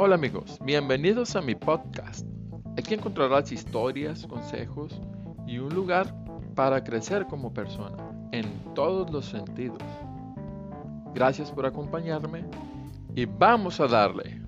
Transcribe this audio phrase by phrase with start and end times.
[0.00, 2.24] Hola amigos, bienvenidos a mi podcast.
[2.78, 5.02] Aquí encontrarás historias, consejos
[5.44, 6.14] y un lugar
[6.54, 7.96] para crecer como persona
[8.30, 9.82] en todos los sentidos.
[11.16, 12.44] Gracias por acompañarme
[13.16, 14.40] y vamos a darle.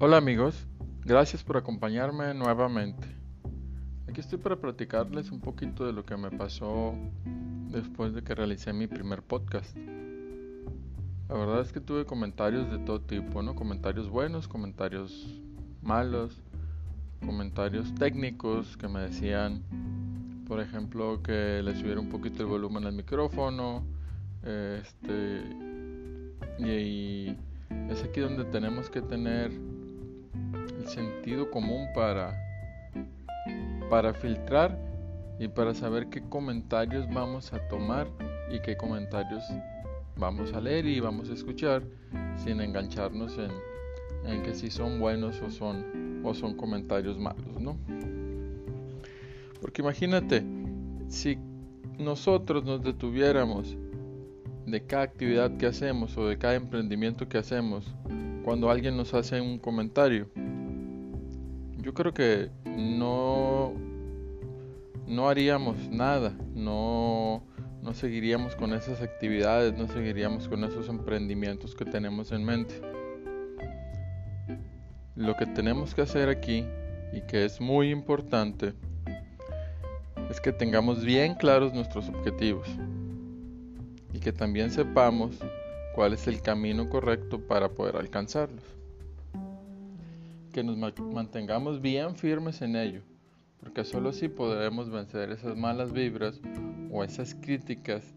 [0.00, 0.66] Hola amigos,
[1.04, 3.17] gracias por acompañarme nuevamente.
[4.18, 6.92] Aquí estoy para platicarles un poquito de lo que me pasó
[7.70, 9.76] después de que realicé mi primer podcast.
[11.28, 13.54] La verdad es que tuve comentarios de todo tipo, ¿no?
[13.54, 15.40] Comentarios buenos, comentarios
[15.82, 16.42] malos,
[17.24, 19.62] comentarios técnicos que me decían,
[20.48, 23.84] por ejemplo, que le subiera un poquito el volumen al micrófono,
[24.42, 25.42] este,
[26.58, 27.36] y
[27.88, 32.47] es aquí donde tenemos que tener el sentido común para
[33.88, 34.78] para filtrar
[35.38, 38.08] y para saber qué comentarios vamos a tomar
[38.50, 39.42] y qué comentarios
[40.16, 41.82] vamos a leer y vamos a escuchar
[42.36, 47.78] sin engancharnos en, que si son buenos o son, o son comentarios malos, ¿no?
[49.60, 50.44] Porque imagínate,
[51.08, 51.38] si
[51.98, 53.76] nosotros nos detuviéramos
[54.66, 57.94] de cada actividad que hacemos o de cada emprendimiento que hacemos
[58.44, 60.28] cuando alguien nos hace un comentario,
[61.78, 63.74] yo creo que no,
[65.06, 67.42] no haríamos nada, no,
[67.82, 72.80] no seguiríamos con esas actividades, no seguiríamos con esos emprendimientos que tenemos en mente.
[75.16, 76.64] Lo que tenemos que hacer aquí
[77.12, 78.74] y que es muy importante
[80.30, 82.68] es que tengamos bien claros nuestros objetivos
[84.12, 85.36] y que también sepamos
[85.96, 88.77] cuál es el camino correcto para poder alcanzarlos
[90.48, 93.02] que nos mantengamos bien firmes en ello,
[93.60, 96.40] porque solo así podremos vencer esas malas vibras
[96.90, 98.14] o esas críticas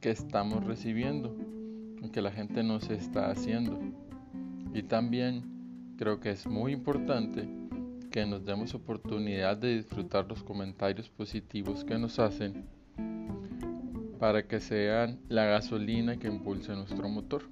[0.00, 1.36] que estamos recibiendo,
[2.12, 3.78] que la gente nos está haciendo.
[4.74, 7.48] Y también creo que es muy importante
[8.10, 12.66] que nos demos oportunidad de disfrutar los comentarios positivos que nos hacen
[14.18, 17.42] para que sean la gasolina que impulse nuestro motor.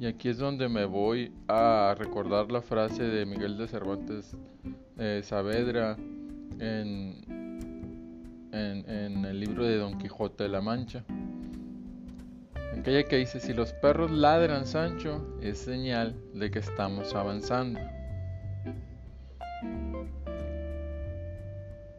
[0.00, 4.34] Y aquí es donde me voy a recordar la frase de Miguel de Cervantes
[4.96, 5.94] eh, Saavedra
[6.58, 7.20] en,
[8.50, 11.04] en, el libro de Don Quijote de la Mancha.
[12.78, 17.78] Aquella que dice, si los perros ladran Sancho, es señal de que estamos avanzando.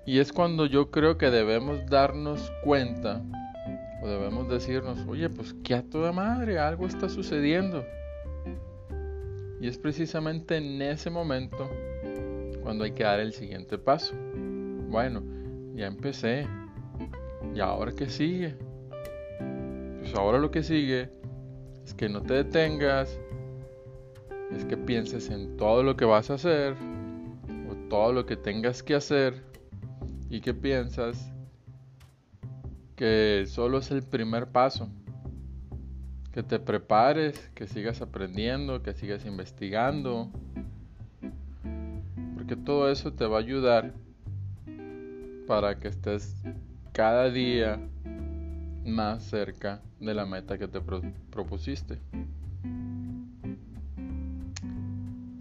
[0.07, 3.22] Y es cuando yo creo que debemos darnos cuenta
[4.01, 7.85] o debemos decirnos, oye, pues que a toda madre, algo está sucediendo.
[9.59, 11.69] Y es precisamente en ese momento
[12.63, 14.16] cuando hay que dar el siguiente paso.
[14.90, 15.22] Bueno,
[15.75, 16.47] ya empecé.
[17.53, 18.56] ¿Y ahora qué sigue?
[20.00, 21.09] Pues ahora lo que sigue
[21.85, 23.19] es que no te detengas,
[24.51, 26.75] es que pienses en todo lo que vas a hacer
[27.69, 29.35] o todo lo que tengas que hacer
[30.29, 31.31] y que piensas
[33.01, 34.88] que solo es el primer paso.
[36.31, 40.29] Que te prepares, que sigas aprendiendo, que sigas investigando.
[42.35, 43.91] Porque todo eso te va a ayudar
[45.47, 46.44] para que estés
[46.91, 47.79] cada día
[48.85, 50.79] más cerca de la meta que te
[51.31, 51.97] propusiste.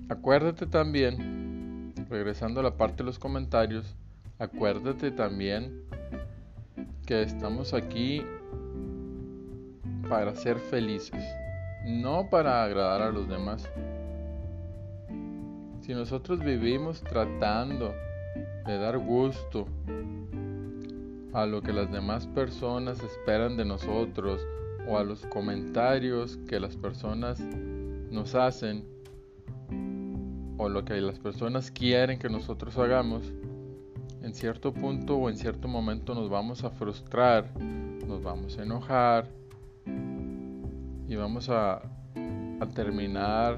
[0.09, 3.95] Acuérdate también, regresando a la parte de los comentarios,
[4.39, 5.83] acuérdate también
[7.15, 8.23] estamos aquí
[10.09, 11.25] para ser felices,
[11.85, 13.69] no para agradar a los demás.
[15.81, 17.93] Si nosotros vivimos tratando
[18.67, 19.67] de dar gusto
[21.33, 24.41] a lo que las demás personas esperan de nosotros
[24.89, 27.41] o a los comentarios que las personas
[28.11, 28.85] nos hacen
[30.59, 33.33] o lo que las personas quieren que nosotros hagamos,
[34.23, 37.47] en cierto punto o en cierto momento nos vamos a frustrar,
[38.07, 39.27] nos vamos a enojar
[41.09, 41.83] y vamos a,
[42.75, 43.57] terminar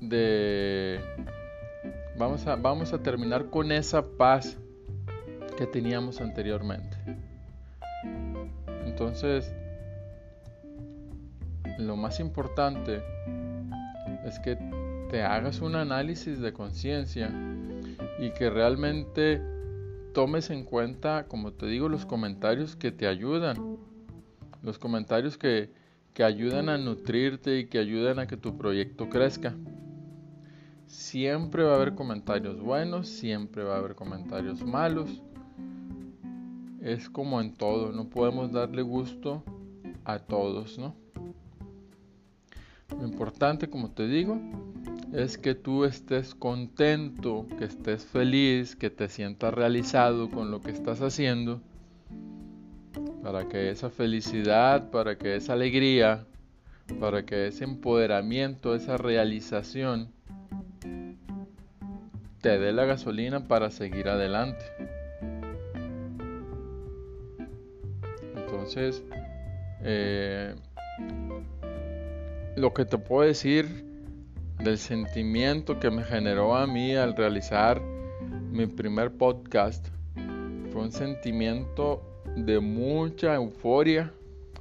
[0.00, 0.98] de
[2.16, 4.56] vamos a vamos a terminar con esa paz
[5.58, 6.96] que teníamos anteriormente.
[8.86, 9.52] Entonces,
[11.78, 13.02] lo más importante
[14.24, 14.56] es que
[15.08, 17.30] te hagas un análisis de conciencia
[18.18, 19.40] y que realmente
[20.12, 23.78] tomes en cuenta, como te digo, los comentarios que te ayudan,
[24.62, 25.70] los comentarios que,
[26.12, 29.54] que ayudan a nutrirte y que ayudan a que tu proyecto crezca.
[30.86, 35.22] Siempre va a haber comentarios buenos, siempre va a haber comentarios malos.
[36.80, 39.42] Es como en todo, no podemos darle gusto
[40.04, 40.94] a todos, ¿no?
[42.96, 44.40] Lo importante, como te digo,
[45.12, 50.70] es que tú estés contento, que estés feliz, que te sientas realizado con lo que
[50.70, 51.60] estás haciendo,
[53.22, 56.26] para que esa felicidad, para que esa alegría,
[56.98, 60.10] para que ese empoderamiento, esa realización
[62.40, 64.64] te dé la gasolina para seguir adelante.
[68.34, 69.02] Entonces,
[69.82, 70.54] eh,
[72.58, 73.84] lo que te puedo decir
[74.58, 77.80] del sentimiento que me generó a mí al realizar
[78.50, 79.86] mi primer podcast
[80.72, 82.02] fue un sentimiento
[82.36, 84.12] de mucha euforia,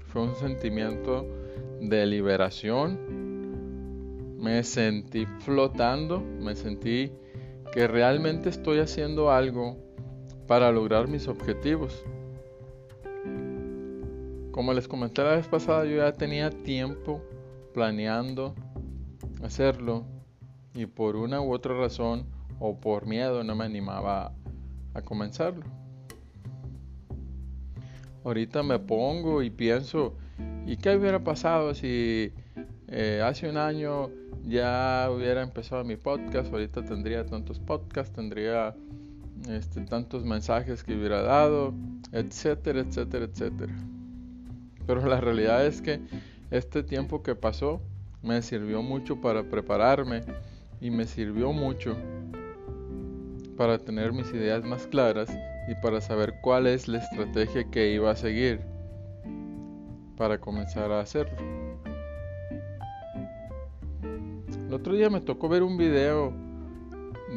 [0.08, 1.26] fue un sentimiento
[1.82, 3.00] de liberación.
[4.38, 7.12] Me sentí flotando, me sentí
[7.74, 9.76] que realmente estoy haciendo algo
[10.46, 12.06] para lograr mis objetivos.
[14.52, 17.22] Como les comenté la vez pasada, yo ya tenía tiempo
[17.78, 18.56] planeando
[19.44, 20.04] hacerlo
[20.74, 22.26] y por una u otra razón
[22.60, 24.34] o por miedo no me animaba
[24.96, 25.64] a comenzarlo.
[28.26, 30.16] Ahorita me pongo y pienso,
[30.66, 32.34] ¿y qué hubiera pasado si
[32.88, 34.10] eh, hace un año
[34.48, 36.52] ya hubiera empezado mi podcast?
[36.52, 38.76] Ahorita tendría tantos podcasts, tendría
[39.50, 41.76] este, tantos mensajes que hubiera dado,
[42.12, 43.74] etcétera, etcétera, etcétera.
[44.88, 46.02] Pero la realidad es que
[46.52, 47.82] este tiempo que pasó
[48.22, 50.22] me sirvió mucho para prepararme
[50.80, 51.96] y me sirvió mucho
[53.58, 55.30] para tener mis ideas más claras
[55.68, 58.62] y para saber cuál es la estrategia que iba a seguir
[60.16, 61.38] para comenzar a hacerlo.
[64.68, 66.34] El otro día me tocó ver un video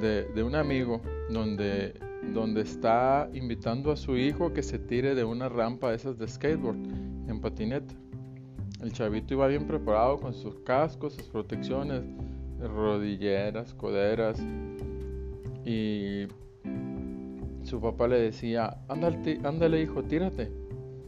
[0.01, 1.95] de, un amigo donde,
[2.33, 6.29] donde está invitando a su hijo a que se tire de una rampa esas de
[6.29, 6.79] skateboard
[7.29, 7.95] en patineta.
[8.83, 12.03] El chavito iba bien preparado con sus cascos, sus protecciones,
[12.59, 14.41] rodilleras, coderas.
[15.67, 16.27] Y
[17.63, 20.51] su papá le decía, ándale, ándale hijo, tírate,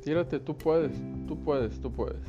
[0.03, 0.93] tírate, tú puedes,
[1.27, 2.21] tú puedes, tú puedes.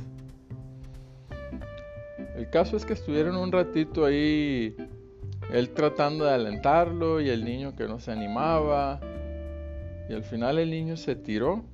[2.36, 4.74] El caso es que estuvieron un ratito ahí,
[5.52, 8.98] él tratando de alentarlo y el niño que no se animaba.
[10.08, 11.64] Y al final el niño se tiró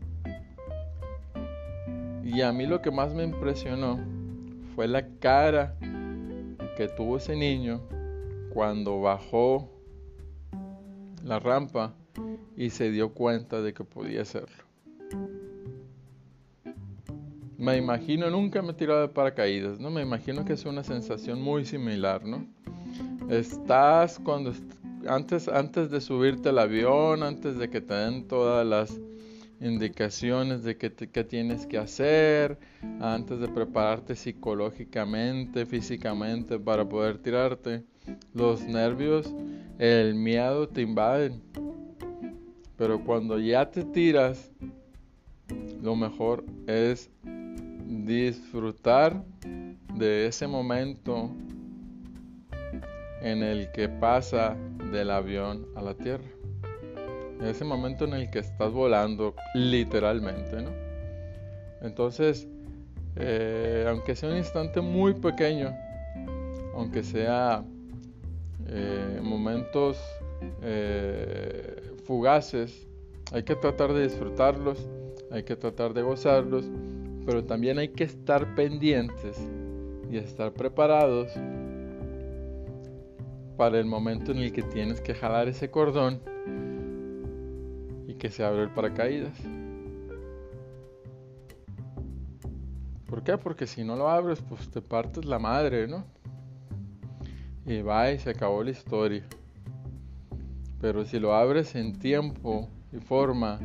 [2.33, 3.99] y a mí lo que más me impresionó
[4.75, 5.77] fue la cara
[6.77, 7.81] que tuvo ese niño
[8.55, 9.69] cuando bajó
[11.25, 11.93] la rampa
[12.57, 14.65] y se dio cuenta de que podía hacerlo.
[17.59, 19.91] Me imagino, nunca me he tirado de paracaídas, ¿no?
[19.91, 22.47] Me imagino que es una sensación muy similar, ¿no?
[23.29, 24.53] Estás cuando
[25.07, 28.99] antes, antes de subirte al avión, antes de que te den todas las
[29.61, 30.91] indicaciones de qué,
[31.25, 32.59] tienes que hacer
[33.01, 37.85] antes de prepararte psicológicamente, físicamente para poder tirarte.
[38.33, 39.33] Los nervios,
[39.79, 41.43] el miedo te invaden.
[42.77, 44.51] Pero cuando ya te tiras,
[45.83, 47.11] lo mejor es
[47.87, 49.23] disfrutar
[49.95, 51.31] de ese momento
[53.21, 54.57] en el que pasa
[54.91, 56.40] del avión a la tierra
[57.49, 60.71] ese momento en el que estás volando literalmente, ¿no?
[61.83, 62.47] Entonces,
[63.17, 65.75] eh, aunque sea un instante muy pequeño,
[66.75, 67.65] aunque sea
[68.69, 69.99] eh, momentos
[70.63, 72.87] eh, fugaces,
[73.33, 74.89] hay que tratar de disfrutarlos,
[75.31, 76.71] hay que tratar de gozarlos,
[77.25, 79.37] pero también hay que estar pendientes
[80.11, 81.33] y estar preparados
[83.57, 86.21] para el momento en el que tienes que jalar ese cordón
[88.21, 89.33] que se abre el paracaídas.
[93.07, 93.37] ¿Por qué?
[93.39, 96.05] Porque si no lo abres, pues te partes la madre, ¿no?
[97.67, 99.25] Y va y se acabó la historia.
[100.81, 103.59] Pero si lo abres en tiempo y forma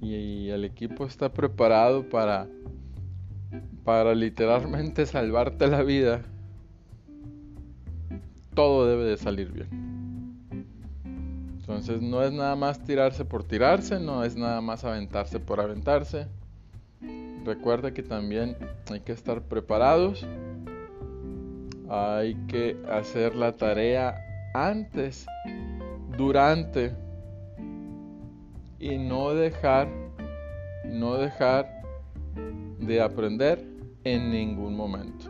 [0.00, 2.46] y, el equipo está preparado para
[3.84, 6.22] para literalmente salvarte la vida,
[8.54, 9.81] todo debe de salir bien.
[11.74, 16.26] Entonces no es nada más tirarse por tirarse, no es nada más aventarse por aventarse.
[17.44, 18.56] Recuerda que también
[18.90, 20.26] hay que estar preparados.
[21.88, 24.14] Hay que hacer la tarea
[24.54, 25.26] antes,
[26.16, 26.94] durante
[28.78, 29.88] y no dejar
[30.84, 31.82] no dejar
[32.80, 33.64] de aprender
[34.04, 35.26] en ningún momento.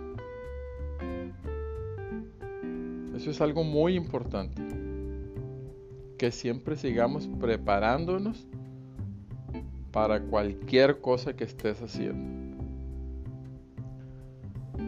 [3.14, 4.91] Eso es algo muy importante.
[6.22, 8.46] Que siempre sigamos preparándonos
[9.90, 12.62] para cualquier cosa que estés haciendo.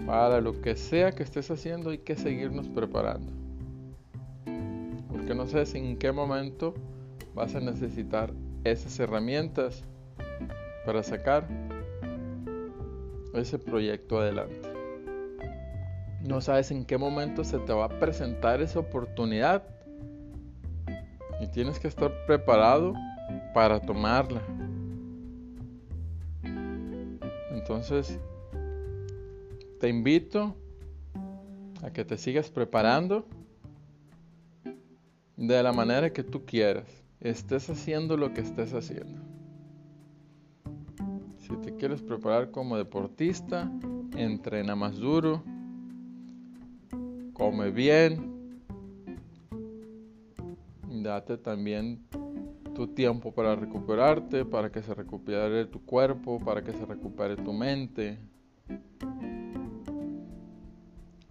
[0.06, 3.32] Para lo que sea que estés haciendo hay que seguirnos preparando.
[5.10, 6.72] Porque no sabes en qué momento
[7.34, 9.82] vas a necesitar esas herramientas
[10.86, 11.48] para sacar
[13.34, 14.70] ese proyecto adelante.
[16.22, 19.74] No sabes en qué momento se te va a presentar esa oportunidad
[21.40, 22.94] y tienes que estar preparado
[23.52, 24.42] para tomarla.
[27.50, 28.18] Entonces,
[29.80, 30.54] te invito
[31.82, 33.26] a que te sigas preparando
[35.36, 36.86] de la manera que tú quieras.
[37.20, 39.20] Estés haciendo lo que estés haciendo.
[41.38, 43.70] Si te quieres preparar como deportista,
[44.16, 45.42] entrena más duro,
[47.32, 48.33] come bien,
[51.04, 52.02] date también
[52.74, 57.52] tu tiempo para recuperarte, para que se recupere tu cuerpo, para que se recupere tu
[57.52, 58.18] mente.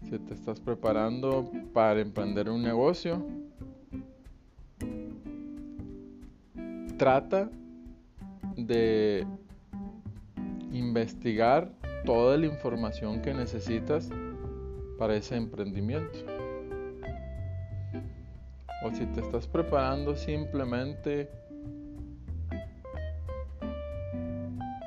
[0.04, 3.26] Si te estás preparando para emprender un negocio,
[6.98, 7.50] trata
[8.56, 9.26] de
[10.72, 11.74] investigar
[12.06, 14.10] toda la información que necesitas
[14.98, 16.33] para ese emprendimiento.
[18.84, 21.30] O si te estás preparando simplemente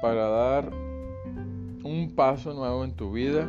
[0.02, 0.70] para dar
[1.82, 3.48] un paso nuevo en tu vida,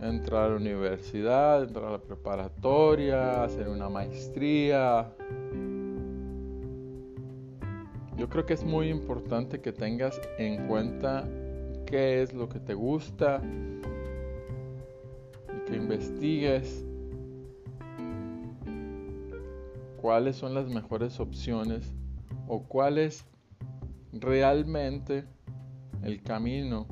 [0.00, 5.08] entrar a la universidad, entrar a la preparatoria, hacer una maestría,
[8.16, 11.28] yo creo que es muy importante que tengas en cuenta
[11.86, 13.40] qué es lo que te gusta
[15.48, 16.84] y que investigues
[20.04, 21.90] cuáles son las mejores opciones
[22.46, 23.24] o cuál es
[24.12, 25.24] realmente
[26.02, 26.86] el camino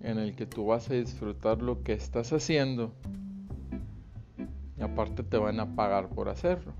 [0.00, 2.92] en el que tú vas a disfrutar lo que estás haciendo
[4.76, 6.72] y aparte te van a pagar por hacerlo.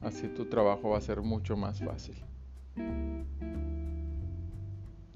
[0.00, 2.14] Así tu trabajo va a ser mucho más fácil.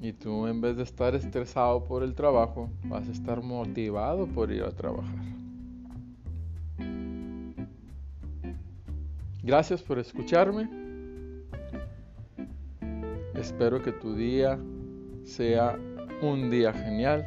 [0.00, 4.50] Y tú en vez de estar estresado por el trabajo, vas a estar motivado por
[4.50, 5.45] ir a trabajar.
[9.46, 10.68] Gracias por escucharme.
[13.34, 14.58] Espero que tu día
[15.22, 15.78] sea
[16.20, 17.24] un día genial.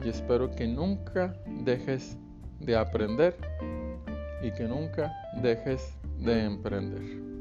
[0.00, 2.16] Y espero que nunca dejes
[2.60, 3.36] de aprender
[4.44, 5.12] y que nunca
[5.42, 7.31] dejes de emprender.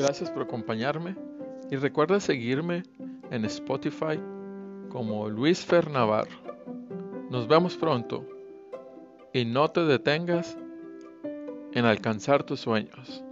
[0.00, 1.14] Gracias por acompañarme
[1.70, 2.84] y recuerda seguirme
[3.30, 4.18] en Spotify
[4.88, 6.30] como Luis Fer Navarro.
[7.28, 8.26] Nos vemos pronto
[9.34, 10.56] y no te detengas
[11.74, 13.22] en alcanzar tus sueños.